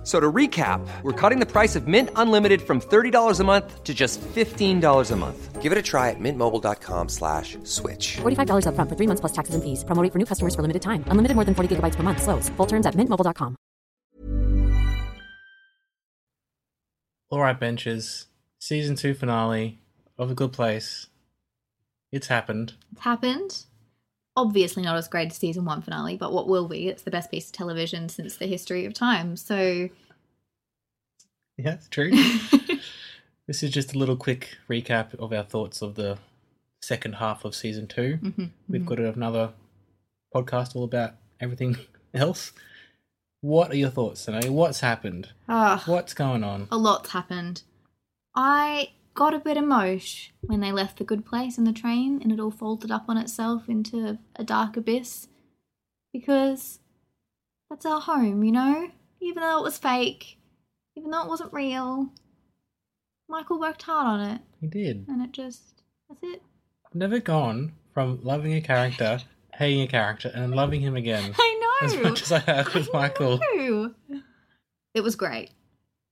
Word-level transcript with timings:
F- 0.00 0.06
So 0.06 0.18
to 0.18 0.32
recap, 0.32 0.80
we're 1.02 1.12
cutting 1.12 1.40
the 1.40 1.46
price 1.46 1.76
of 1.76 1.86
Mint 1.86 2.08
Unlimited 2.16 2.62
from 2.62 2.80
$30 2.80 3.38
a 3.38 3.44
month 3.44 3.84
to 3.84 3.92
just 3.92 4.18
$15 4.34 5.10
a 5.10 5.16
month. 5.16 5.60
Give 5.60 5.72
it 5.72 5.76
a 5.76 5.82
try 5.82 6.08
at 6.08 6.16
mintmobile.com 6.18 7.08
slash 7.10 7.58
switch. 7.64 8.16
$45 8.22 8.64
upfront 8.64 8.88
for 8.88 8.96
three 8.96 9.06
months 9.06 9.20
plus 9.20 9.32
taxes 9.32 9.54
and 9.54 9.62
fees. 9.62 9.84
Promo 9.84 10.02
rate 10.02 10.10
for 10.10 10.18
new 10.18 10.24
customers 10.24 10.54
for 10.54 10.62
limited 10.62 10.80
time. 10.80 11.04
Unlimited 11.08 11.34
more 11.36 11.44
than 11.44 11.54
40 11.54 11.76
gigabytes 11.76 11.96
per 11.96 12.02
month. 12.02 12.22
Slows. 12.22 12.48
Full 12.56 12.66
terms 12.66 12.86
at 12.86 12.94
mintmobile.com. 12.94 13.56
All 17.30 17.40
right, 17.40 17.60
benches. 17.60 18.26
Season 18.58 18.96
two 18.96 19.12
finale 19.14 19.78
of 20.18 20.30
A 20.30 20.34
Good 20.34 20.52
Place. 20.52 21.08
It's 22.10 22.26
happened. 22.28 22.72
It's 22.92 23.02
happened. 23.02 23.64
Obviously 24.36 24.82
not 24.82 24.96
as 24.96 25.08
great 25.08 25.30
as 25.30 25.36
season 25.36 25.64
one 25.64 25.82
finale, 25.82 26.16
but 26.16 26.32
what 26.32 26.48
will 26.48 26.68
be? 26.68 26.88
It's 26.88 27.02
the 27.02 27.10
best 27.10 27.30
piece 27.30 27.46
of 27.46 27.52
television 27.52 28.08
since 28.08 28.36
the 28.36 28.46
history 28.46 28.84
of 28.86 28.94
time. 28.94 29.36
So 29.36 29.88
Yeah, 31.56 31.74
it's 31.74 31.88
true. 31.88 32.10
this 33.46 33.62
is 33.62 33.70
just 33.70 33.94
a 33.94 33.98
little 33.98 34.16
quick 34.16 34.56
recap 34.68 35.14
of 35.18 35.32
our 35.32 35.42
thoughts 35.42 35.82
of 35.82 35.94
the 35.96 36.18
second 36.82 37.14
half 37.16 37.44
of 37.44 37.54
season 37.54 37.86
2 37.86 38.18
Mm-hmm, 38.22 38.44
We've 38.68 38.86
got 38.86 38.98
another 39.00 39.50
podcast 40.34 40.74
all 40.76 40.84
about 40.84 41.14
everything 41.40 41.76
else. 42.14 42.52
What 43.42 43.70
are 43.70 43.76
your 43.76 43.90
thoughts, 43.90 44.20
Sine? 44.20 44.52
What's 44.52 44.80
happened? 44.80 45.30
ah, 45.48 45.82
What's 45.86 46.14
going 46.14 46.44
on? 46.44 46.68
a 46.70 46.76
lot's 46.78 47.10
happened. 47.10 47.62
I 48.34 48.90
got 49.14 49.34
a 49.34 49.38
bit 49.38 49.56
emotion 49.56 50.32
when 50.40 50.60
they 50.60 50.72
left 50.72 50.98
the 50.98 51.04
good 51.04 51.24
place 51.26 51.58
in 51.58 51.64
the 51.64 51.72
train 51.72 52.20
and 52.22 52.32
it 52.32 52.40
all 52.40 52.50
folded 52.50 52.90
up 52.90 53.04
on 53.08 53.16
itself 53.16 53.68
into 53.68 54.18
a 54.36 54.44
dark 54.44 54.76
abyss. 54.76 55.28
Because 56.12 56.80
that's 57.68 57.86
our 57.86 58.00
home, 58.00 58.42
you 58.42 58.52
know? 58.52 58.90
Even 59.20 59.42
though 59.42 59.58
it 59.58 59.62
was 59.64 59.78
fake, 59.78 60.38
even 60.96 61.10
though 61.10 61.22
it 61.22 61.28
wasn't 61.28 61.52
real, 61.52 62.10
Michael 63.28 63.60
worked 63.60 63.82
hard 63.82 64.06
on 64.06 64.20
it. 64.20 64.40
He 64.60 64.66
did. 64.66 65.06
And 65.08 65.22
it 65.22 65.32
just, 65.32 65.82
that's 66.08 66.22
it. 66.22 66.42
I've 66.86 66.94
never 66.94 67.20
gone 67.20 67.72
from 67.94 68.20
loving 68.22 68.54
a 68.54 68.60
character, 68.60 69.20
hating 69.54 69.82
a 69.82 69.86
character, 69.86 70.30
and 70.34 70.54
loving 70.54 70.80
him 70.80 70.96
again 70.96 71.32
I 71.38 71.60
know. 71.82 71.86
as 71.86 72.02
much 72.02 72.22
as 72.22 72.32
I 72.32 72.38
have 72.40 72.74
with 72.74 72.92
Michael. 72.92 73.38
know. 73.38 73.94
It 74.94 75.02
was 75.02 75.14
great. 75.14 75.50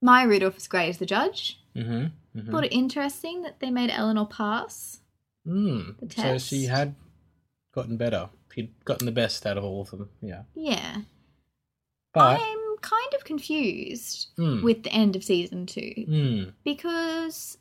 Maya 0.01 0.27
Rudolph 0.27 0.55
is 0.57 0.67
great 0.67 0.89
as 0.89 0.97
the 0.99 1.05
judge. 1.05 1.59
Mm-hmm. 1.75 2.07
Mm-hmm. 2.35 2.51
Thought 2.51 2.65
it 2.65 2.73
interesting 2.73 3.41
that 3.43 3.59
they 3.59 3.69
made 3.71 3.89
Eleanor 3.89 4.25
pass. 4.27 4.99
Mm. 5.47 6.13
So 6.13 6.37
she 6.37 6.65
had 6.65 6.95
gotten 7.73 7.97
better. 7.97 8.29
She'd 8.53 8.73
gotten 8.85 9.05
the 9.05 9.11
best 9.11 9.45
out 9.45 9.57
of 9.57 9.63
all 9.63 9.81
of 9.81 9.91
them. 9.91 10.09
Yeah. 10.21 10.43
Yeah. 10.55 10.97
But 12.13 12.41
I'm 12.41 12.77
kind 12.81 13.13
of 13.15 13.23
confused 13.23 14.29
Mm. 14.37 14.63
with 14.63 14.83
the 14.83 14.91
end 14.91 15.15
of 15.15 15.23
season 15.23 15.65
two 15.65 15.93
mm, 16.07 16.53
because 16.63 17.57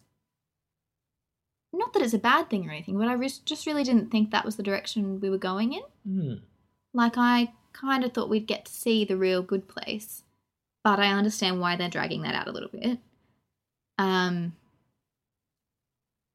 not 1.72 1.92
that 1.92 2.02
it's 2.02 2.14
a 2.14 2.18
bad 2.18 2.48
thing 2.48 2.66
or 2.66 2.70
anything, 2.70 2.96
but 2.98 3.08
I 3.08 3.16
just 3.44 3.66
really 3.66 3.84
didn't 3.84 4.10
think 4.10 4.30
that 4.30 4.44
was 4.44 4.56
the 4.56 4.62
direction 4.62 5.20
we 5.20 5.28
were 5.30 5.38
going 5.38 5.74
in. 5.74 5.82
mm. 6.08 6.40
Like 6.94 7.14
I 7.18 7.52
kind 7.72 8.04
of 8.04 8.12
thought 8.12 8.30
we'd 8.30 8.46
get 8.46 8.64
to 8.64 8.72
see 8.72 9.04
the 9.04 9.16
real 9.16 9.42
good 9.42 9.68
place, 9.68 10.22
but 10.82 10.98
I 10.98 11.12
understand 11.12 11.60
why 11.60 11.76
they're 11.76 11.90
dragging 11.90 12.22
that 12.22 12.34
out 12.34 12.48
a 12.48 12.52
little 12.52 12.70
bit. 12.70 12.98
Um, 13.98 14.52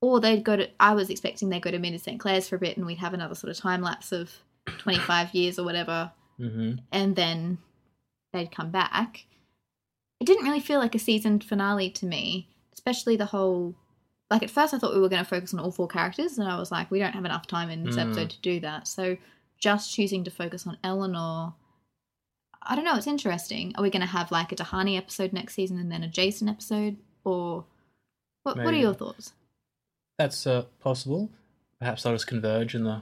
or 0.01 0.19
they'd 0.19 0.43
go 0.43 0.55
to. 0.57 0.69
I 0.79 0.93
was 0.93 1.09
expecting 1.09 1.49
they'd 1.49 1.61
go 1.61 1.71
to 1.71 1.79
Mindy 1.79 1.97
St. 1.97 2.19
Claire's 2.19 2.49
for 2.49 2.55
a 2.57 2.59
bit, 2.59 2.77
and 2.77 2.85
we'd 2.85 2.97
have 2.97 3.13
another 3.13 3.35
sort 3.35 3.51
of 3.51 3.57
time 3.57 3.81
lapse 3.81 4.11
of 4.11 4.31
twenty 4.79 4.99
five 4.99 5.33
years 5.33 5.57
or 5.57 5.63
whatever, 5.65 6.11
hmm 6.37 6.73
and 6.91 7.15
then 7.15 7.57
they'd 8.33 8.51
come 8.51 8.69
back. 8.71 9.25
It 10.19 10.25
didn't 10.25 10.43
really 10.45 10.59
feel 10.59 10.79
like 10.79 10.95
a 10.95 10.99
season 10.99 11.39
finale 11.39 11.89
to 11.91 12.05
me, 12.05 12.47
especially 12.73 13.15
the 13.15 13.25
whole. 13.25 13.75
Like 14.29 14.41
at 14.43 14.49
first, 14.49 14.73
I 14.73 14.79
thought 14.79 14.95
we 14.95 15.01
were 15.01 15.09
going 15.09 15.23
to 15.23 15.29
focus 15.29 15.53
on 15.53 15.59
all 15.59 15.71
four 15.71 15.87
characters, 15.87 16.37
and 16.37 16.47
I 16.49 16.57
was 16.57 16.71
like, 16.71 16.89
we 16.89 16.97
don't 16.99 17.13
have 17.13 17.25
enough 17.25 17.45
time 17.47 17.69
in 17.69 17.83
this 17.83 17.95
Mm. 17.97 18.01
episode 18.07 18.29
to 18.31 18.41
do 18.41 18.59
that. 18.61 18.87
So, 18.87 19.15
just 19.59 19.93
choosing 19.93 20.23
to 20.23 20.31
focus 20.31 20.65
on 20.65 20.77
Eleanor, 20.83 21.53
I 22.63 22.75
don't 22.75 22.85
know. 22.85 22.95
It's 22.95 23.05
interesting. 23.07 23.73
Are 23.77 23.83
we 23.83 23.89
going 23.91 24.01
to 24.01 24.07
have 24.07 24.31
like 24.31 24.51
a 24.51 24.55
Tahani 24.55 24.97
episode 24.97 25.33
next 25.33 25.53
season 25.53 25.77
and 25.77 25.91
then 25.91 26.03
a 26.03 26.07
Jason 26.07 26.49
episode, 26.49 26.97
or 27.23 27.65
what? 28.43 28.57
What 28.57 28.73
are 28.73 28.77
your 28.77 28.93
thoughts? 28.93 29.33
That's 30.17 30.45
uh, 30.47 30.63
possible. 30.79 31.29
Perhaps 31.79 32.03
they'll 32.03 32.13
just 32.13 32.27
converge 32.27 32.75
in 32.75 32.83
the 32.83 33.01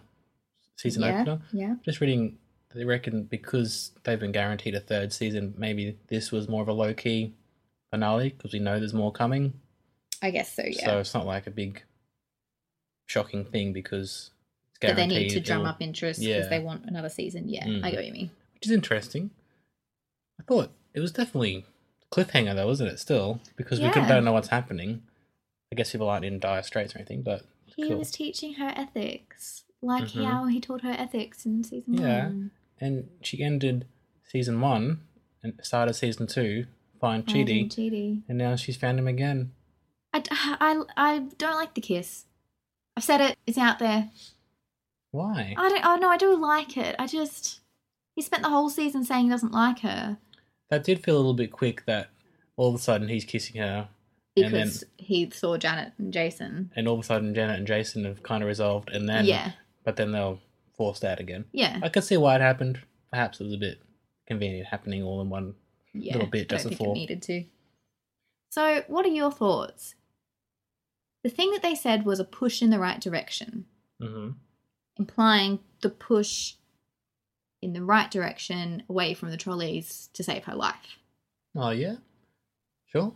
season 0.78 1.04
yeah, 1.04 1.22
opener. 1.22 1.42
yeah. 1.52 1.76
Just 1.84 2.00
reading, 2.02 2.38
they 2.74 2.86
reckon 2.86 3.24
because 3.24 3.92
they've 4.04 4.20
been 4.20 4.32
guaranteed 4.32 4.76
a 4.76 4.80
third 4.80 5.12
season, 5.14 5.54
maybe 5.58 5.98
this 6.08 6.32
was 6.32 6.48
more 6.48 6.62
of 6.62 6.68
a 6.68 6.74
low 6.74 6.94
key 6.94 7.34
finale 7.92 8.30
because 8.30 8.54
we 8.54 8.60
know 8.60 8.80
there's 8.80 8.94
more 8.94 9.12
coming. 9.12 9.54
I 10.22 10.32
guess 10.32 10.56
so. 10.56 10.64
Yeah. 10.66 10.86
So 10.86 11.00
it's 11.00 11.14
not 11.14 11.26
like 11.26 11.48
a 11.48 11.52
big 11.52 11.84
shocking 13.08 13.46
thing 13.46 13.74
because 13.74 14.32
it's 14.72 14.80
but 14.82 14.96
they 14.96 15.06
need 15.08 15.30
to 15.30 15.40
drum 15.42 15.66
up 15.66 15.82
interest 15.82 16.20
because 16.22 16.44
Yeah. 16.46 16.48
they 16.50 16.60
want 16.60 16.86
another 16.86 17.10
season. 17.10 17.50
Yeah, 17.50 17.66
Mm. 17.66 17.84
I 17.84 17.92
get 17.92 17.98
what 17.98 18.06
you 18.06 18.14
mean. 18.14 18.32
which 18.54 18.66
is 18.68 18.72
interesting. 18.72 19.32
I 20.40 20.44
thought 20.44 20.72
it 20.94 21.00
was 21.00 21.12
definitely 21.12 21.66
cliffhanger 22.12 22.56
though, 22.56 22.70
isn't 22.70 22.88
it? 22.88 23.00
Still, 23.00 23.40
because 23.56 23.80
we 23.80 23.86
Yeah. 23.86 24.08
don't 24.08 24.24
know 24.26 24.34
what's 24.34 24.50
happening. 24.50 25.04
I 25.72 25.76
guess 25.76 25.92
people 25.92 26.10
aren't 26.10 26.26
in 26.26 26.40
dire 26.40 26.64
straits 26.64 26.94
or 26.96 27.00
anything, 27.00 27.22
but 27.22 27.44
He 27.66 27.88
cool. 27.88 27.98
was 28.00 28.12
teaching 28.12 28.56
her 28.56 28.74
ethics, 28.76 29.64
like 29.82 30.06
Mhm. 30.10 30.26
how 30.26 30.46
he 30.46 30.60
taught 30.60 30.82
her 30.82 30.92
ethics 30.92 31.46
in 31.46 31.64
season 31.64 31.94
one. 31.96 32.02
Yeah. 32.04 32.26
one. 32.26 32.52
and 32.84 33.08
she 33.22 33.44
ended 33.44 33.86
season 34.24 34.60
one 34.60 35.02
and 35.44 35.54
started 35.64 35.94
season 35.94 36.26
two, 36.26 36.66
find 37.00 37.24
Finding 37.26 37.70
Chidi, 37.70 37.92
Chidi. 37.92 38.22
and 38.28 38.38
now 38.40 38.56
she's 38.56 38.76
found 38.76 38.98
him 38.98 39.08
again. 39.08 39.52
I, 40.14 40.20
d- 40.22 40.30
I, 40.32 40.84
I 40.98 41.20
don't 41.38 41.56
like 41.56 41.76
the 41.76 41.82
kiss. 41.82 42.26
I've 42.98 43.04
said 43.04 43.22
it. 43.22 43.38
It's 43.46 43.58
out 43.60 43.78
there. 43.80 44.10
Why? 45.12 45.54
I 45.58 45.70
don't. 45.70 45.86
Oh 45.86 45.96
no, 45.98 46.10
I 46.10 46.18
do 46.18 46.36
like 46.36 46.76
it. 46.78 46.96
I 46.98 47.06
just 47.08 47.60
he 48.16 48.22
spent 48.22 48.44
the 48.44 48.50
whole 48.50 48.70
season 48.70 49.04
saying 49.04 49.26
he 49.26 49.30
doesn't 49.30 49.52
like 49.52 49.80
her 49.80 50.18
That 50.72 50.84
did 50.84 51.04
feel 51.04 51.16
a 51.16 51.18
little 51.18 51.36
bit 51.36 51.52
quick. 51.52 51.86
That 51.86 52.10
all 52.56 52.70
of 52.70 52.76
a 52.76 52.80
sudden 52.80 53.08
he's 53.08 53.26
kissing 53.26 53.62
her, 53.62 53.90
and 54.36 54.46
then 54.46 54.68
because 54.68 54.84
he 54.98 55.30
saw 55.30 55.58
Janet 55.58 55.94
and 56.00 56.12
Jason. 56.12 56.72
and 56.76 56.88
all 56.88 56.96
of 56.96 57.02
a 57.02 57.04
sudden 57.04 57.36
Janet 57.36 57.60
and 57.60 57.68
Jason 57.68 58.06
have 58.06 58.24
kind 58.24 58.42
of 58.42 58.48
resolved, 58.48 58.90
and 58.90 59.08
then 59.08 59.26
yeah, 59.26 59.52
but 59.86 59.98
then 59.98 60.12
they'll 60.12 60.40
force 60.76 61.00
that 61.02 61.20
again. 61.20 61.46
yeah, 61.52 61.80
I 61.84 61.90
could 61.90 62.04
see 62.04 62.18
why 62.18 62.36
it 62.36 62.42
happened. 62.42 62.80
Perhaps 63.12 63.40
it 63.40 63.44
was 63.44 63.54
a 63.54 63.58
bit 63.58 63.80
convenient 64.28 64.68
happening 64.68 65.04
all 65.04 65.22
in 65.22 65.30
one 65.30 65.54
yeah. 65.94 66.14
little 66.14 66.30
bit 66.30 66.52
I 66.52 66.56
just 66.56 66.70
don't 66.70 66.78
think 66.78 66.90
it 66.90 66.94
needed 66.94 67.22
to. 67.24 67.44
So, 68.50 68.84
what 68.88 69.06
are 69.06 69.10
your 69.10 69.32
thoughts? 69.32 69.96
The 71.24 71.30
thing 71.30 71.52
that 71.52 71.62
they 71.62 71.76
said 71.76 72.06
was 72.06 72.20
a 72.20 72.26
push 72.26 72.62
in 72.62 72.72
the 72.72 72.80
right 72.80 73.00
direction. 73.00 73.66
hmm 74.02 74.32
implying 74.98 75.60
the 75.82 75.90
push 75.90 76.56
in 77.62 77.74
the 77.74 77.84
right 77.84 78.10
direction 78.10 78.84
away 78.90 79.14
from 79.14 79.30
the 79.30 79.38
trolleys 79.38 80.10
to 80.14 80.24
save 80.24 80.46
her 80.46 80.56
life. 80.56 80.98
Oh 81.56 81.72
yeah, 81.72 81.96
sure. 82.88 83.14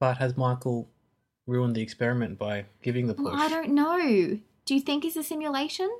But 0.00 0.18
has 0.18 0.36
Michael 0.36 0.88
ruined 1.46 1.74
the 1.74 1.82
experiment 1.82 2.38
by 2.38 2.66
giving 2.82 3.06
the 3.06 3.14
push? 3.14 3.26
Well, 3.26 3.34
I 3.36 3.48
don't 3.48 3.70
know. 3.70 4.38
Do 4.64 4.74
you 4.74 4.80
think 4.80 5.04
it's 5.04 5.16
a 5.16 5.22
simulation? 5.22 5.90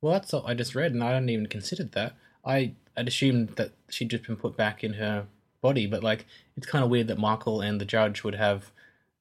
Well, 0.00 0.14
that's 0.14 0.32
what 0.32 0.46
I 0.46 0.54
just 0.54 0.74
read, 0.74 0.92
and 0.92 1.04
I 1.04 1.12
hadn't 1.12 1.28
even 1.28 1.46
considered 1.46 1.92
that. 1.92 2.14
I 2.44 2.74
I'd 2.96 3.08
assumed 3.08 3.56
that 3.56 3.72
she'd 3.88 4.10
just 4.10 4.26
been 4.26 4.36
put 4.36 4.56
back 4.56 4.82
in 4.82 4.94
her 4.94 5.26
body, 5.60 5.86
but 5.86 6.02
like 6.02 6.26
it's 6.56 6.66
kind 6.66 6.84
of 6.84 6.90
weird 6.90 7.08
that 7.08 7.18
Michael 7.18 7.60
and 7.60 7.80
the 7.80 7.84
judge 7.84 8.24
would 8.24 8.34
have 8.34 8.72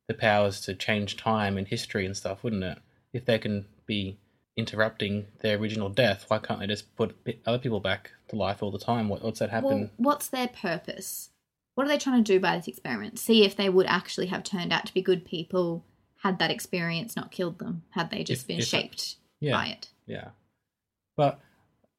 the 0.07 0.13
powers 0.13 0.61
to 0.61 0.73
change 0.73 1.17
time 1.17 1.57
and 1.57 1.67
history 1.67 2.05
and 2.05 2.17
stuff, 2.17 2.43
wouldn't 2.43 2.63
it? 2.63 2.79
If 3.13 3.25
they 3.25 3.37
can 3.37 3.65
be 3.85 4.17
interrupting 4.59 5.27
their 5.39 5.57
original 5.57 5.89
death, 5.89 6.25
why 6.27 6.37
can't 6.39 6.59
they 6.59 6.67
just 6.67 6.95
put 6.95 7.15
other 7.45 7.57
people 7.57 7.79
back 7.79 8.11
to 8.29 8.35
life 8.35 8.61
all 8.61 8.71
the 8.71 8.79
time? 8.79 9.09
What, 9.09 9.23
what's 9.23 9.39
that 9.39 9.49
happen? 9.49 9.79
Well, 9.79 9.89
what's 9.97 10.27
their 10.27 10.47
purpose? 10.47 11.29
What 11.75 11.85
are 11.85 11.89
they 11.89 11.97
trying 11.97 12.23
to 12.23 12.33
do 12.33 12.39
by 12.39 12.57
this 12.57 12.67
experiment? 12.67 13.17
See 13.19 13.43
if 13.43 13.55
they 13.55 13.69
would 13.69 13.85
actually 13.85 14.27
have 14.27 14.43
turned 14.43 14.73
out 14.73 14.85
to 14.85 14.93
be 14.93 15.01
good 15.01 15.25
people 15.25 15.83
had 16.23 16.39
that 16.39 16.51
experience 16.51 17.15
not 17.15 17.31
killed 17.31 17.59
them, 17.59 17.83
had 17.91 18.11
they 18.11 18.23
just 18.23 18.41
If- 18.41 18.47
been 18.47 18.59
if- 18.59 18.65
shaped 18.65 19.15
yeah. 19.39 19.53
by 19.53 19.67
it. 19.67 19.89
Yeah. 20.05 20.29
But 21.15 21.39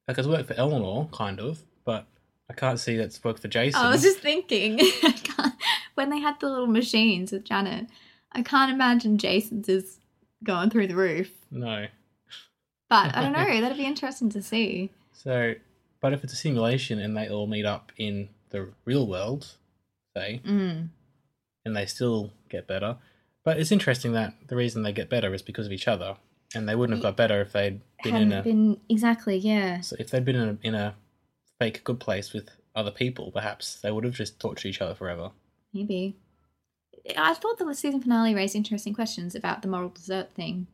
like 0.07 0.19
it's 0.19 0.29
worked 0.29 0.49
for 0.49 0.55
Eleanor, 0.55 1.09
kind 1.13 1.41
of, 1.41 1.61
but 1.85 2.07
I 2.51 2.53
can't 2.53 2.79
see 2.81 2.97
that's 2.97 3.23
worked 3.23 3.41
for 3.41 3.49
Jason. 3.49 3.81
I 3.81 3.91
was 3.91 4.03
just 4.03 4.19
thinking, 4.21 4.81
when 5.95 6.11
they 6.11 6.19
had 6.19 6.39
the 6.41 6.49
little 6.51 6.67
machines 6.67 7.33
with 7.33 7.45
Janet, 7.45 7.87
I 8.33 8.43
can't 8.43 8.73
imagine 8.73 9.19
Jason's 9.19 9.69
is 9.69 9.99
going 10.45 10.71
through 10.71 10.89
the 10.89 10.97
roof. 10.97 11.31
No. 11.51 11.87
But 12.91 13.17
I 13.17 13.23
don't 13.23 13.33
know, 13.49 13.61
that'd 13.63 13.79
be 13.79 13.87
interesting 13.87 14.29
to 14.31 14.43
see. 14.43 14.91
So, 15.13 15.55
but 16.01 16.13
if 16.13 16.23
it's 16.25 16.33
a 16.35 16.37
simulation 16.37 16.99
and 16.99 17.17
they 17.17 17.29
all 17.29 17.47
meet 17.47 17.65
up 17.65 17.93
in 17.97 18.29
the 18.51 18.71
real 18.85 19.07
world, 19.07 19.55
say, 20.15 20.43
Mm. 20.45 20.89
and 21.65 21.77
they 21.77 21.87
still 21.87 22.33
get 22.51 22.67
better. 22.67 22.97
But 23.45 23.59
it's 23.59 23.73
interesting 23.73 24.13
that 24.13 24.35
the 24.49 24.57
reason 24.57 24.83
they 24.83 24.93
get 24.93 25.09
better 25.09 25.33
is 25.33 25.41
because 25.41 25.67
of 25.67 25.73
each 25.73 25.89
other, 25.89 26.17
and 26.55 26.69
they 26.69 26.75
wouldn't 26.75 26.99
have 26.99 27.03
got 27.03 27.17
better 27.17 27.41
if 27.41 27.53
they'd 27.53 27.81
been 28.03 28.17
in 28.17 28.33
a 28.33 28.43
been 28.43 28.81
exactly, 28.89 29.37
yeah. 29.37 29.81
so 29.81 29.97
if 29.99 30.11
they'd 30.11 30.25
been 30.25 30.37
in 30.37 30.49
a, 30.49 30.59
in 30.67 30.75
a 30.75 30.95
fake 31.59 31.83
good 31.85 32.01
place 32.01 32.33
with 32.33 32.51
other 32.75 32.91
people, 32.91 33.31
perhaps 33.31 33.77
they 33.81 33.91
would 33.91 34.05
have 34.05 34.15
just 34.15 34.41
tortured 34.41 34.69
each 34.69 34.81
other 34.83 34.95
forever. 34.95 35.31
Maybe. 35.73 36.17
I 37.17 37.35
thought 37.35 37.59
the 37.59 37.73
season 37.75 38.01
finale 38.03 38.35
raised 38.35 38.55
interesting 38.57 38.95
questions 38.95 39.35
about 39.35 39.63
the 39.63 39.69
moral 39.69 39.91
desert 39.91 40.35
thing. 40.35 40.67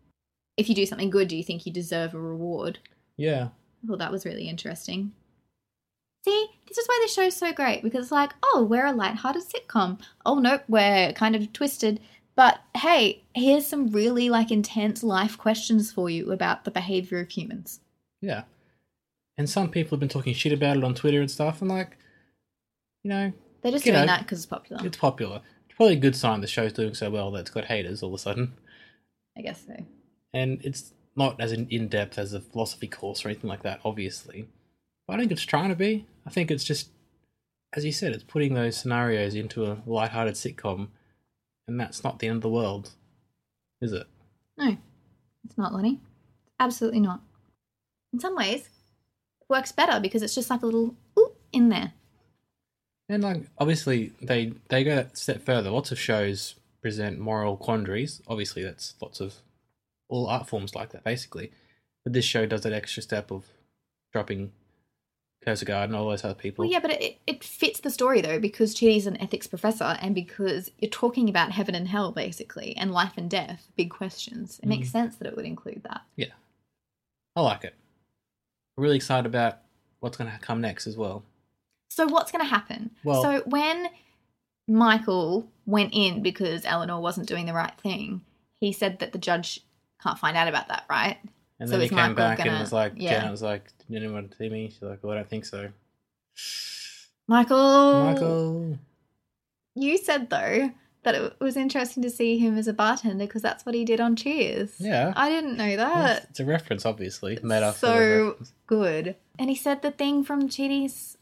If 0.56 0.68
you 0.68 0.74
do 0.74 0.86
something 0.86 1.10
good, 1.10 1.28
do 1.28 1.36
you 1.36 1.44
think 1.44 1.66
you 1.66 1.72
deserve 1.72 2.14
a 2.14 2.18
reward? 2.20 2.78
Yeah, 3.16 3.48
I 3.82 3.86
thought 3.86 3.98
that 3.98 4.12
was 4.12 4.24
really 4.24 4.48
interesting. 4.48 5.12
See, 6.24 6.46
this 6.66 6.76
is 6.78 6.86
why 6.88 7.00
the 7.04 7.12
show's 7.12 7.36
so 7.36 7.52
great 7.52 7.82
because 7.82 8.06
it's 8.06 8.12
like, 8.12 8.32
oh, 8.42 8.66
we're 8.68 8.86
a 8.86 8.92
light-hearted 8.92 9.42
sitcom. 9.44 10.00
Oh 10.24 10.38
nope, 10.40 10.62
we're 10.68 11.12
kind 11.12 11.36
of 11.36 11.52
twisted. 11.52 12.00
But 12.34 12.58
hey, 12.76 13.22
here's 13.34 13.66
some 13.66 13.88
really 13.88 14.28
like 14.28 14.50
intense 14.50 15.02
life 15.02 15.38
questions 15.38 15.92
for 15.92 16.10
you 16.10 16.32
about 16.32 16.64
the 16.64 16.70
behavior 16.70 17.20
of 17.20 17.30
humans. 17.30 17.80
yeah. 18.20 18.42
And 19.38 19.48
some 19.50 19.70
people 19.70 19.90
have 19.90 20.00
been 20.00 20.08
talking 20.08 20.32
shit 20.32 20.54
about 20.54 20.78
it 20.78 20.84
on 20.84 20.94
Twitter 20.94 21.20
and 21.20 21.30
stuff, 21.30 21.60
and 21.60 21.70
like, 21.70 21.98
you 23.02 23.10
know, 23.10 23.32
They're 23.60 23.70
just 23.72 23.84
doing 23.84 23.96
know, 23.96 24.06
that 24.06 24.20
because 24.20 24.38
it's 24.38 24.46
popular. 24.46 24.82
it's 24.84 24.96
popular. 24.96 25.42
It's 25.68 25.76
probably 25.76 25.92
a 25.96 26.00
good 26.00 26.16
sign 26.16 26.40
the 26.40 26.46
show's 26.46 26.72
doing 26.72 26.94
so 26.94 27.10
well 27.10 27.30
that 27.32 27.40
it's 27.40 27.50
got 27.50 27.66
haters 27.66 28.02
all 28.02 28.08
of 28.08 28.14
a 28.14 28.18
sudden. 28.18 28.54
I 29.36 29.42
guess 29.42 29.62
so. 29.66 29.76
And 30.32 30.60
it's 30.64 30.92
not 31.14 31.40
as 31.40 31.52
in, 31.52 31.88
depth 31.88 32.18
as 32.18 32.32
a 32.32 32.40
philosophy 32.40 32.88
course 32.88 33.24
or 33.24 33.28
anything 33.28 33.48
like 33.48 33.62
that, 33.62 33.80
obviously. 33.84 34.48
But 35.06 35.14
I 35.14 35.18
think 35.20 35.32
it's 35.32 35.44
trying 35.44 35.70
to 35.70 35.76
be. 35.76 36.06
I 36.26 36.30
think 36.30 36.50
it's 36.50 36.64
just, 36.64 36.90
as 37.72 37.84
you 37.84 37.92
said, 37.92 38.12
it's 38.12 38.24
putting 38.24 38.54
those 38.54 38.76
scenarios 38.76 39.34
into 39.34 39.64
a 39.64 39.78
light-hearted 39.86 40.34
sitcom, 40.34 40.88
and 41.66 41.80
that's 41.80 42.04
not 42.04 42.18
the 42.18 42.28
end 42.28 42.36
of 42.36 42.42
the 42.42 42.50
world, 42.50 42.90
is 43.80 43.92
it? 43.92 44.06
No, 44.58 44.76
it's 45.44 45.56
not, 45.56 45.74
Lenny. 45.74 46.00
Absolutely 46.60 47.00
not. 47.00 47.20
In 48.12 48.20
some 48.20 48.36
ways, 48.36 48.68
it 49.40 49.48
works 49.48 49.72
better 49.72 50.00
because 50.00 50.22
it's 50.22 50.34
just 50.34 50.50
like 50.50 50.62
a 50.62 50.66
little 50.66 50.94
ooh 51.18 51.32
in 51.52 51.68
there. 51.68 51.92
And 53.08 53.22
like, 53.22 53.42
obviously, 53.58 54.12
they 54.20 54.52
they 54.68 54.82
go 54.82 54.96
that 54.96 55.16
step 55.16 55.44
further. 55.44 55.70
Lots 55.70 55.92
of 55.92 55.98
shows 55.98 56.56
present 56.82 57.18
moral 57.18 57.56
quandaries. 57.56 58.20
Obviously, 58.26 58.64
that's 58.64 58.94
lots 59.00 59.20
of 59.20 59.34
all 60.08 60.26
art 60.26 60.48
forms 60.48 60.74
like 60.74 60.90
that, 60.90 61.04
basically. 61.04 61.52
But 62.04 62.12
this 62.12 62.24
show 62.24 62.46
does 62.46 62.62
that 62.62 62.72
extra 62.72 63.02
step 63.02 63.30
of 63.30 63.44
dropping 64.12 64.52
Kurzweil 65.44 65.84
and 65.84 65.94
all 65.94 66.08
those 66.08 66.24
other 66.24 66.34
people. 66.34 66.64
Well, 66.64 66.72
yeah, 66.72 66.80
but 66.80 66.90
it, 66.90 67.18
it 67.26 67.44
fits 67.44 67.80
the 67.80 67.90
story 67.90 68.20
though 68.20 68.40
because 68.40 68.74
Chidi's 68.74 69.06
an 69.06 69.20
ethics 69.20 69.46
professor 69.46 69.96
and 70.00 70.14
because 70.14 70.70
you're 70.78 70.90
talking 70.90 71.28
about 71.28 71.52
heaven 71.52 71.74
and 71.74 71.88
hell 71.88 72.12
basically 72.12 72.76
and 72.76 72.90
life 72.90 73.12
and 73.16 73.30
death, 73.30 73.68
big 73.76 73.90
questions. 73.90 74.58
It 74.62 74.68
makes 74.68 74.88
mm. 74.88 74.92
sense 74.92 75.16
that 75.16 75.28
it 75.28 75.36
would 75.36 75.46
include 75.46 75.82
that. 75.84 76.02
Yeah. 76.16 76.32
I 77.36 77.42
like 77.42 77.64
it. 77.64 77.74
I'm 78.76 78.82
Really 78.82 78.96
excited 78.96 79.26
about 79.26 79.58
what's 80.00 80.16
going 80.16 80.30
to 80.30 80.38
come 80.38 80.60
next 80.60 80.86
as 80.86 80.96
well. 80.96 81.22
So 81.90 82.06
what's 82.06 82.32
going 82.32 82.44
to 82.44 82.50
happen? 82.50 82.90
Well- 83.04 83.22
so 83.22 83.42
when 83.46 83.88
Michael 84.66 85.48
went 85.64 85.90
in 85.92 86.22
because 86.22 86.64
Eleanor 86.64 87.00
wasn't 87.00 87.28
doing 87.28 87.46
the 87.46 87.54
right 87.54 87.78
thing, 87.80 88.22
he 88.60 88.72
said 88.72 88.98
that 88.98 89.12
the 89.12 89.18
judge 89.18 89.60
can't 90.02 90.18
find 90.18 90.36
out 90.36 90.48
about 90.48 90.68
that, 90.68 90.84
right? 90.90 91.16
And 91.58 91.68
So 91.68 91.72
then 91.72 91.80
he 91.82 91.88
came 91.88 91.96
Michael 91.96 92.14
back 92.16 92.38
gonna- 92.38 92.50
and 92.50 92.60
was 92.60 92.72
like, 92.72 92.92
yeah. 92.96 93.12
Janet 93.14 93.30
was 93.30 93.42
like, 93.42 93.64
did 93.88 93.96
anyone 94.02 94.30
see 94.36 94.48
me? 94.48 94.68
She's 94.70 94.82
like, 94.82 95.02
well, 95.02 95.12
I 95.12 95.16
don't 95.16 95.28
think 95.28 95.44
so. 95.46 95.70
Michael, 97.28 98.04
Michael. 98.04 98.78
you 99.74 99.98
said 99.98 100.30
though 100.30 100.70
that 101.02 101.14
it 101.14 101.36
was 101.40 101.56
interesting 101.56 102.02
to 102.02 102.10
see 102.10 102.36
him 102.38 102.56
as 102.58 102.66
a 102.68 102.72
bartender 102.72 103.26
because 103.26 103.42
that's 103.42 103.64
what 103.64 103.74
he 103.74 103.84
did 103.84 104.00
on 104.00 104.16
Cheers. 104.16 104.74
Yeah. 104.78 105.12
I 105.16 105.28
didn't 105.30 105.56
know 105.56 105.64
Well, 105.76 105.76
that. 105.76 106.26
it's 106.30 106.40
a 106.40 106.44
reference, 106.44 106.84
obviously. 106.84 107.38
Made 107.42 107.62
up 107.62 107.76
so 107.76 108.36
good. 108.66 109.14
And 109.38 109.48
he 109.48 109.54
said 109.56 109.82
the 109.82 109.92
thing 109.92 110.24
from 110.24 110.48
Chidi's. 110.48 111.16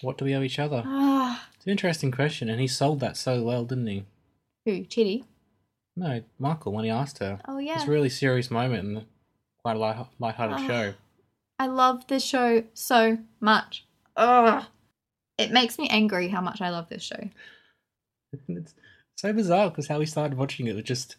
What 0.00 0.16
do 0.18 0.24
we 0.24 0.34
owe 0.34 0.42
each 0.42 0.58
other? 0.60 0.82
Ah, 0.86 1.48
It's 1.56 1.64
an 1.66 1.72
interesting 1.72 2.12
question, 2.12 2.48
and 2.48 2.60
he 2.60 2.68
sold 2.68 3.00
that 3.00 3.16
so 3.16 3.42
well, 3.42 3.64
didn't 3.64 3.86
he? 3.88 4.04
who? 4.64 4.84
Chidi? 4.84 5.24
No, 5.96 6.22
Michael, 6.38 6.72
when 6.72 6.84
he 6.84 6.90
asked 6.90 7.18
her. 7.18 7.40
Oh 7.46 7.58
yeah. 7.58 7.74
It's 7.76 7.84
a 7.84 7.90
really 7.90 8.08
serious 8.08 8.50
moment 8.50 8.84
and 8.84 9.06
quite 9.62 9.76
a 9.76 9.78
light, 9.78 9.96
light-hearted 10.18 10.56
Ah. 10.60 10.66
show. 10.66 10.94
I 11.58 11.66
love 11.66 12.06
this 12.08 12.24
show 12.24 12.64
so 12.74 13.18
much. 13.40 13.86
Ugh. 14.16 14.64
It 15.38 15.50
makes 15.52 15.78
me 15.78 15.88
angry 15.88 16.28
how 16.28 16.40
much 16.40 16.60
I 16.60 16.70
love 16.70 16.88
this 16.88 17.02
show. 17.02 17.28
It's 18.48 18.74
so 19.16 19.32
bizarre 19.32 19.70
because 19.70 19.86
how 19.86 20.00
we 20.00 20.06
started 20.06 20.36
watching 20.36 20.66
it 20.66 20.74
was 20.74 20.82
just, 20.82 21.14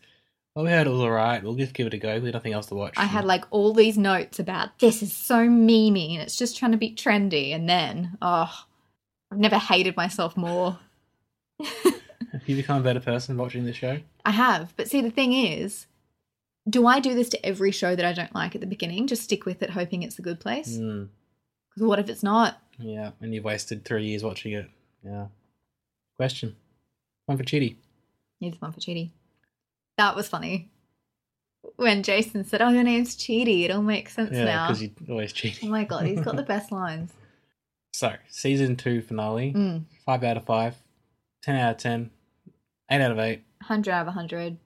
oh, 0.57 0.63
we 0.65 0.69
heard 0.69 0.85
it 0.85 0.89
was 0.89 0.99
alright, 0.99 1.41
we'll 1.41 1.55
just 1.55 1.73
give 1.73 1.87
it 1.87 1.93
a 1.93 1.97
go, 1.97 2.19
we 2.19 2.25
had 2.25 2.33
nothing 2.33 2.51
else 2.51 2.65
to 2.67 2.75
watch. 2.75 2.93
I 2.97 3.05
had 3.05 3.23
like 3.23 3.45
all 3.51 3.73
these 3.73 3.97
notes 3.97 4.37
about 4.37 4.77
this 4.79 5.01
is 5.01 5.13
so 5.13 5.47
memey 5.47 6.11
and 6.13 6.21
it's 6.21 6.35
just 6.35 6.57
trying 6.57 6.73
to 6.73 6.77
be 6.77 6.93
trendy. 6.93 7.55
And 7.55 7.69
then, 7.69 8.17
oh, 8.21 8.51
I've 9.31 9.39
never 9.39 9.57
hated 9.57 9.95
myself 9.95 10.35
more. 10.35 10.77
Have 12.39 12.49
you 12.49 12.55
become 12.55 12.79
a 12.81 12.83
better 12.83 12.99
person 12.99 13.37
watching 13.37 13.65
this 13.65 13.75
show? 13.77 13.97
I 14.25 14.31
have. 14.31 14.73
But 14.75 14.89
see, 14.89 15.01
the 15.01 15.09
thing 15.11 15.33
is, 15.33 15.87
do 16.69 16.85
I 16.87 16.99
do 16.99 17.13
this 17.13 17.29
to 17.29 17.45
every 17.45 17.71
show 17.71 17.95
that 17.95 18.05
I 18.05 18.11
don't 18.13 18.33
like 18.35 18.55
at 18.55 18.61
the 18.61 18.67
beginning? 18.67 19.07
Just 19.07 19.23
stick 19.23 19.45
with 19.45 19.61
it, 19.63 19.69
hoping 19.69 20.03
it's 20.03 20.15
the 20.15 20.21
good 20.21 20.39
place? 20.39 20.77
Mm, 20.77 21.07
Because 21.73 21.87
what 21.87 21.99
if 21.99 22.09
it's 22.09 22.23
not? 22.23 22.57
yeah, 22.77 23.11
and 23.21 23.33
you've 23.33 23.45
wasted 23.45 23.85
three 23.85 24.05
years 24.05 24.23
watching 24.23 24.51
it. 24.53 24.69
Yeah. 25.03 25.27
Question. 26.17 26.55
One 27.25 27.37
for 27.37 27.43
Chitty. 27.43 27.77
Needs 28.41 28.59
one 28.61 28.71
for 28.73 28.79
Cheaty. 28.81 29.11
That 29.97 30.15
was 30.15 30.27
funny. 30.27 30.69
When 31.77 32.03
Jason 32.03 32.43
said, 32.45 32.61
Oh, 32.61 32.69
your 32.69 32.83
name's 32.83 33.15
Cheaty, 33.15 33.63
it 33.63 33.71
all 33.71 33.81
makes 33.81 34.13
sense 34.13 34.31
Yeah, 34.33 34.43
now. 34.45 34.67
because 34.67 34.81
you're 34.83 34.91
always 35.09 35.33
Oh 35.63 35.67
my 35.67 35.83
god, 35.85 36.05
he's 36.05 36.19
got 36.21 36.35
the 36.35 36.43
best 36.53 36.71
lines. 36.71 37.11
So, 37.93 38.13
season 38.29 38.75
two 38.75 39.01
finale. 39.01 39.53
Mm. 39.53 39.83
Five 40.05 40.23
out 40.25 40.37
of 40.37 40.45
five. 40.45 40.75
Ten 41.43 41.55
out 41.55 41.71
of 41.71 41.77
ten. 41.77 42.11
Eight 42.91 43.01
out 43.01 43.11
of 43.11 43.19
eight. 43.19 43.43
100 43.61 43.91
out 43.91 44.01
of 44.01 44.07
100. 44.07 44.57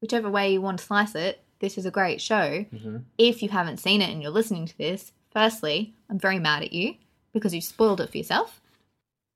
Whichever 0.00 0.28
way 0.30 0.52
you 0.52 0.60
want 0.60 0.78
to 0.80 0.84
slice 0.84 1.14
it, 1.14 1.42
this 1.60 1.78
is 1.78 1.86
a 1.86 1.90
great 1.90 2.20
show. 2.20 2.64
hmm 2.70 2.98
If 3.18 3.42
you 3.42 3.48
haven't 3.48 3.78
seen 3.78 4.02
it 4.02 4.10
and 4.10 4.20
you're 4.22 4.30
listening 4.30 4.66
to 4.66 4.76
this, 4.78 5.12
firstly, 5.32 5.94
I'm 6.10 6.18
very 6.18 6.38
mad 6.38 6.62
at 6.62 6.72
you 6.72 6.94
because 7.32 7.54
you've 7.54 7.64
spoiled 7.64 8.00
it 8.00 8.10
for 8.10 8.18
yourself. 8.18 8.60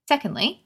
Secondly, 0.09 0.65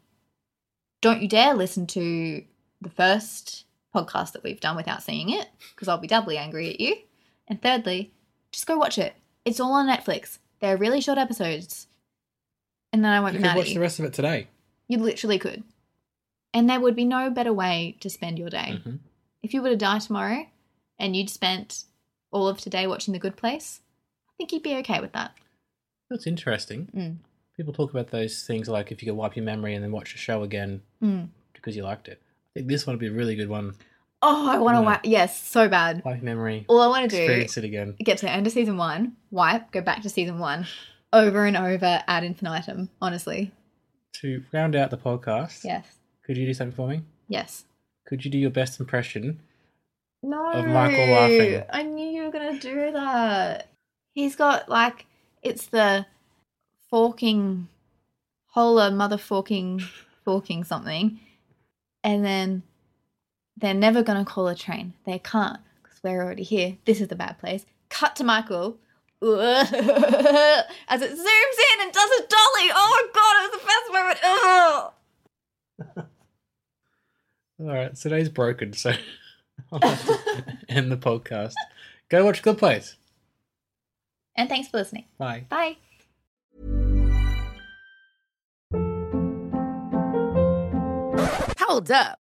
don't 1.01 1.21
you 1.23 1.29
dare 1.29 1.55
listen 1.55 1.87
to 1.89 2.45
the 2.81 2.91
first 2.91 3.65
podcast 3.95 4.33
that 4.33 4.43
we've 4.43 4.61
done 4.61 4.77
without 4.77 5.03
seeing 5.03 5.31
it 5.31 5.49
because 5.75 5.89
I'll 5.89 5.99
be 5.99 6.07
doubly 6.07 6.39
angry 6.39 6.71
at 6.71 6.81
you. 6.81 6.97
And 7.49 7.61
thirdly, 7.61 8.13
just 8.53 8.67
go 8.67 8.77
watch 8.79 8.99
it. 8.99 9.15
It's 9.45 9.61
all 9.61 9.73
on 9.73 9.89
Netflix. 9.89 10.39
They're 10.61 10.77
really 10.77 11.01
short 11.01 11.19
episodes. 11.19 11.89
And 12.93 13.05
then 13.05 13.13
I 13.13 13.21
won't 13.21 13.35
You 13.35 13.41
be 13.41 13.43
mad 13.43 13.57
watch 13.57 13.65
at 13.67 13.69
you. 13.71 13.75
the 13.75 13.81
rest 13.81 13.99
of 13.99 14.05
it 14.05 14.13
today. 14.13 14.47
You 14.89 14.99
literally 14.99 15.39
could. 15.39 15.65
And 16.55 16.69
there 16.69 16.81
would 16.81 16.95
be 16.97 17.05
no 17.05 17.31
better 17.31 17.53
way 17.53 17.97
to 18.01 18.11
spend 18.11 18.39
your 18.39 18.51
day. 18.51 18.81
Mhm. 18.85 18.99
If 19.43 19.55
you 19.55 19.63
were 19.63 19.71
to 19.71 19.77
die 19.77 19.99
tomorrow 19.99 20.47
and 20.99 21.17
you'd 21.17 21.31
spent 21.31 21.85
all 22.31 22.49
of 22.49 22.61
today 22.61 22.87
watching 22.87 23.13
The 23.13 23.19
Good 23.19 23.37
Place, 23.37 23.81
I 24.29 24.33
think 24.37 24.53
you'd 24.53 24.63
be 24.63 24.77
okay 24.77 25.01
with 25.01 25.13
that. 25.13 25.33
That's 26.11 26.27
interesting. 26.27 26.89
Mm. 26.95 27.17
People 27.57 27.73
talk 27.73 27.91
about 27.91 28.11
those 28.11 28.45
things 28.45 28.69
like 28.69 28.93
if 28.93 29.03
you 29.03 29.07
could 29.11 29.17
wipe 29.17 29.37
your 29.37 29.45
memory 29.45 29.75
and 29.75 29.83
then 29.83 29.93
watch 29.93 30.13
the 30.13 30.19
show 30.19 30.43
again 30.43 30.83
Mm. 31.03 31.29
because 31.55 31.75
you 31.77 31.83
liked 31.85 32.09
it. 32.09 32.21
I 32.25 32.61
think 32.61 32.69
this 32.69 32.87
one 32.87 32.95
would 32.95 33.01
be 33.01 33.07
a 33.07 33.13
really 33.13 33.35
good 33.35 33.49
one. 33.49 33.75
Oh, 34.21 34.49
I 34.49 34.59
want 34.59 34.77
to 34.77 34.83
wipe. 34.83 35.01
Yes, 35.05 35.41
so 35.43 35.69
bad. 35.69 36.05
Wipe 36.05 36.23
memory. 36.23 36.65
All 36.69 36.81
I 36.81 36.87
want 36.87 37.11
to 37.11 37.17
do 37.17 37.23
Experience 37.23 37.57
it 37.57 37.65
again. 37.65 37.97
get 37.99 38.19
to 38.19 38.27
the 38.27 38.31
end 38.33 38.47
of 38.47 38.53
season 38.53 38.77
one, 38.77 39.17
wipe, 39.31 39.71
go 39.73 39.81
back 39.81 40.03
to 40.03 40.09
season 40.09 40.39
one, 40.39 40.67
over 41.13 41.45
and 41.45 41.57
over 41.57 42.05
ad 42.07 42.23
infinitum. 42.25 42.91
Honestly, 43.01 43.51
To 44.21 44.45
round 44.53 44.77
out 44.77 44.91
the 44.91 44.99
podcast, 44.99 45.65
yes, 45.65 45.99
could 46.33 46.41
you 46.41 46.47
do 46.47 46.55
something 46.55 46.75
for 46.75 46.89
me? 46.89 47.03
yes. 47.29 47.65
Could 48.07 48.25
you 48.25 48.31
do 48.31 48.39
your 48.39 48.51
best 48.51 48.81
impression? 48.81 49.41
No, 50.23 50.51
Of 50.53 50.67
Michael 50.67 51.09
laughing. 51.09 51.63
I 51.71 51.83
knew 51.83 52.09
you 52.09 52.23
were 52.25 52.31
gonna 52.33 52.59
do 52.59 52.91
that. 52.93 53.69
He's 54.15 54.35
got 54.35 54.67
like 54.69 55.05
it's 55.43 55.67
the 55.67 56.07
forking, 56.91 57.69
hola 58.47 58.91
mother 58.91 59.19
forking, 59.19 59.83
forking 60.25 60.65
something, 60.65 61.21
and 62.03 62.25
then 62.25 62.63
they're 63.59 63.75
never 63.75 64.03
gonna 64.03 64.25
call 64.25 64.49
a 64.49 64.55
train. 64.55 64.95
They 65.05 65.19
can't 65.19 65.61
because 65.83 66.01
we're 66.03 66.23
already 66.25 66.45
here. 66.45 66.79
This 66.87 66.99
is 67.01 67.09
the 67.09 67.15
bad 67.15 67.39
place. 67.39 67.67
Cut 67.91 68.17
to 68.17 68.25
Michael. 68.25 68.79
As 69.23 69.71
it 69.71 71.13
zooms 71.13 71.21
in 71.21 71.81
and 71.83 71.93
does 71.93 72.11
a 72.11 72.23
dolly. 72.27 72.71
Oh 72.75 72.89
my 72.91 73.07
god, 73.15 73.37
it 73.37 73.45
was 73.45 73.53
the 73.61 73.67
best 73.69 73.93
moment. 73.93 74.19
All 77.63 77.69
right, 77.69 77.95
today's 77.95 78.29
broken, 78.29 78.73
so 78.73 78.91
end 80.69 80.91
the 80.91 80.97
podcast. 80.97 81.55
Go 82.09 82.25
watch 82.25 82.43
Good 82.43 82.59
Place. 82.59 82.97
And 84.35 84.49
thanks 84.49 84.69
for 84.69 84.79
listening. 84.79 85.05
Bye. 85.17 85.47
Bye. 85.49 85.77
Hold 91.61 91.93
up. 91.93 92.22